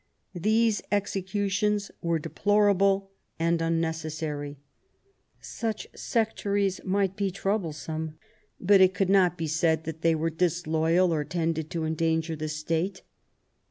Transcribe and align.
These, 0.33 0.81
executions 0.91 1.91
were 2.01 2.17
deplorable 2.17 3.11
and, 3.37 3.61
unnecessary. 3.61 4.57
Such 5.41 5.85
sectaries 5.93 6.83
might 6.83 7.15
be 7.15 7.29
troublesome, 7.29 8.17
but 8.59 8.81
it 8.81 8.95
could 8.95 9.11
not 9.11 9.37
be 9.37 9.45
said 9.45 9.83
that 9.83 10.01
they 10.01 10.15
were 10.15 10.31
disloyal, 10.31 11.13
or 11.13 11.23
tended 11.23 11.69
to 11.69 11.85
endanger 11.85 12.35
the 12.35 12.49
State. 12.49 13.03